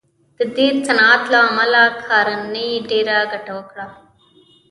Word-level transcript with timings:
د 0.37 0.39
دې 0.55 0.67
صنعت 0.85 1.21
له 1.33 1.39
امله 1.49 1.83
کارنګي 2.07 2.71
ډېره 2.89 3.17
ګټه 3.31 3.51
وکړه 3.57 3.85